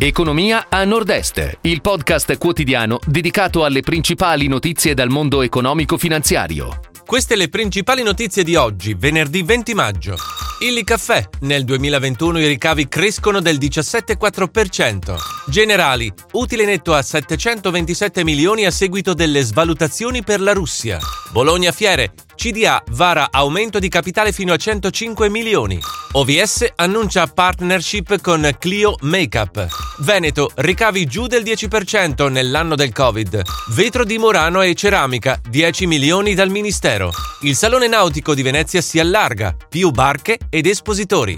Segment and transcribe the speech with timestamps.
[0.00, 6.82] Economia a Nord-Est, il podcast quotidiano dedicato alle principali notizie dal mondo economico-finanziario.
[7.04, 10.14] Queste le principali notizie di oggi, venerdì 20 maggio.
[10.60, 11.28] Illy Caffè.
[11.40, 15.37] Nel 2021 i ricavi crescono del 17,4%.
[15.48, 16.12] Generali.
[16.32, 20.98] Utile netto a 727 milioni a seguito delle svalutazioni per la Russia.
[21.32, 22.12] Bologna Fiere.
[22.34, 25.80] CDA vara aumento di capitale fino a 105 milioni.
[26.12, 29.66] OVS annuncia partnership con Clio Makeup.
[30.00, 33.42] Veneto, ricavi giù del 10% nell'anno del Covid.
[33.70, 37.10] Vetro di Murano e ceramica, 10 milioni dal Ministero.
[37.42, 41.36] Il Salone Nautico di Venezia si allarga, più barche ed espositori.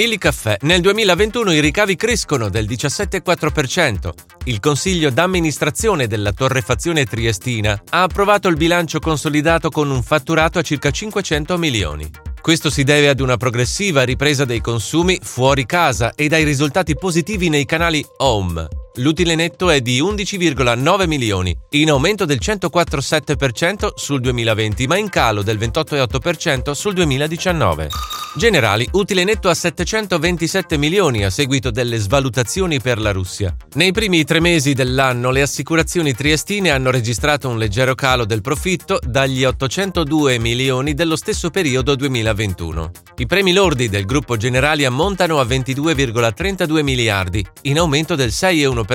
[0.00, 0.56] Il caffè.
[0.60, 4.12] Nel 2021 i ricavi crescono del 17,4%.
[4.44, 10.62] Il Consiglio d'amministrazione della Torrefazione Triestina ha approvato il bilancio consolidato con un fatturato a
[10.62, 12.08] circa 500 milioni.
[12.40, 17.48] Questo si deve ad una progressiva ripresa dei consumi fuori casa e dai risultati positivi
[17.48, 18.87] nei canali home.
[18.98, 25.42] L'utile netto è di 11,9 milioni, in aumento del 104,7% sul 2020 ma in calo
[25.42, 27.88] del 28,8% sul 2019.
[28.34, 33.54] Generali, utile netto a 727 milioni a seguito delle svalutazioni per la Russia.
[33.74, 38.98] Nei primi tre mesi dell'anno le assicurazioni triestine hanno registrato un leggero calo del profitto
[39.04, 42.90] dagli 802 milioni dello stesso periodo 2021.
[43.16, 48.87] I premi lordi del gruppo Generali ammontano a 22,32 miliardi, in aumento del 6,1%,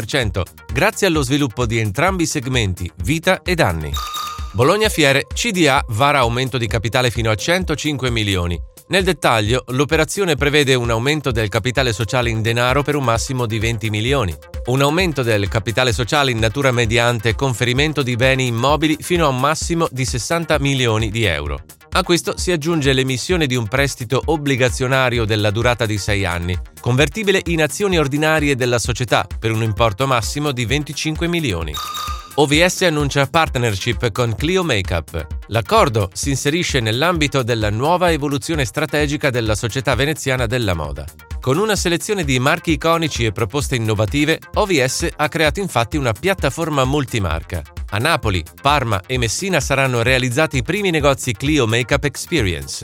[0.73, 3.91] grazie allo sviluppo di entrambi i segmenti, vita e danni.
[4.53, 8.59] Bologna Fiere, CDA vara aumento di capitale fino a 105 milioni,
[8.93, 13.57] nel dettaglio, l'operazione prevede un aumento del capitale sociale in denaro per un massimo di
[13.57, 19.25] 20 milioni, un aumento del capitale sociale in natura mediante conferimento di beni immobili fino
[19.25, 21.63] a un massimo di 60 milioni di euro.
[21.93, 27.41] A questo si aggiunge l'emissione di un prestito obbligazionario della durata di 6 anni, convertibile
[27.45, 31.73] in azioni ordinarie della società per un importo massimo di 25 milioni.
[32.35, 35.27] OVS annuncia partnership con Clio Makeup.
[35.47, 41.05] L'accordo si inserisce nell'ambito della nuova evoluzione strategica della società veneziana della moda.
[41.39, 46.85] Con una selezione di marchi iconici e proposte innovative, OVS ha creato infatti una piattaforma
[46.85, 47.61] multimarca.
[47.91, 52.83] A Napoli, Parma e Messina saranno realizzati i primi negozi Clio Makeup Experience.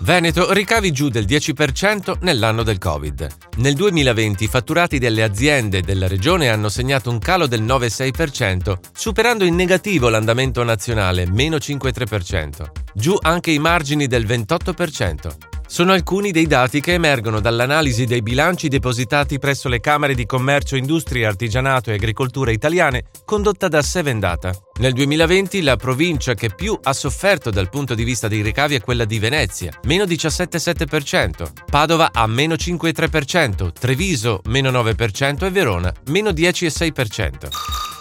[0.00, 3.26] Veneto ricavi giù del 10% nell'anno del Covid.
[3.56, 9.44] Nel 2020 i fatturati delle aziende della regione hanno segnato un calo del 9,6%, superando
[9.44, 12.66] in negativo l'andamento nazionale, meno 5,3%.
[12.92, 15.55] Giù anche i margini del 28%.
[15.68, 20.76] Sono alcuni dei dati che emergono dall'analisi dei bilanci depositati presso le Camere di Commercio,
[20.76, 24.54] Industria, Artigianato e Agricoltura italiane condotta da Seven Data.
[24.78, 28.80] Nel 2020 la provincia che più ha sofferto dal punto di vista dei ricavi è
[28.80, 36.30] quella di Venezia, meno 17,7%, Padova a meno 5,3%, Treviso meno 9% e Verona meno
[36.30, 37.48] 10,6%.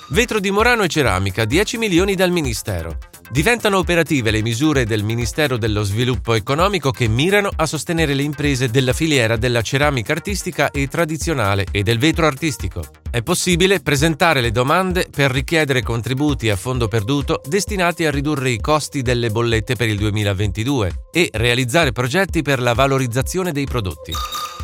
[0.09, 2.97] Vetro di Morano e ceramica 10 milioni dal Ministero.
[3.29, 8.69] Diventano operative le misure del Ministero dello Sviluppo Economico che mirano a sostenere le imprese
[8.69, 12.83] della filiera della ceramica artistica e tradizionale e del vetro artistico.
[13.15, 18.59] È possibile presentare le domande per richiedere contributi a fondo perduto destinati a ridurre i
[18.59, 24.11] costi delle bollette per il 2022 e realizzare progetti per la valorizzazione dei prodotti.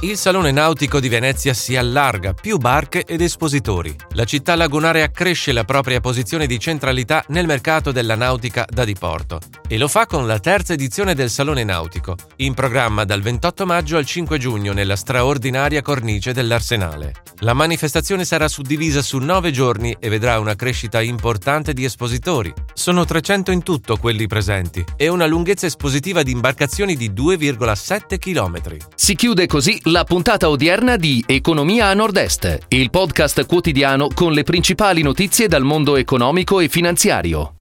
[0.03, 3.95] Il Salone Nautico di Venezia si allarga, più barche ed espositori.
[4.13, 9.39] La città lagunare accresce la propria posizione di centralità nel mercato della nautica da diporto
[9.67, 13.97] e lo fa con la terza edizione del Salone Nautico, in programma dal 28 maggio
[13.97, 17.13] al 5 giugno nella straordinaria cornice dell'Arsenale.
[17.41, 22.51] La manifestazione sarà suddivisa su nove giorni e vedrà una crescita importante di espositori.
[22.73, 28.77] Sono 300 in tutto quelli presenti e una lunghezza espositiva di imbarcazioni di 2,7 km.
[28.95, 34.43] Si chiude così la puntata odierna di Economia a Nord-Est, il podcast quotidiano con le
[34.43, 37.55] principali notizie dal mondo economico e finanziario.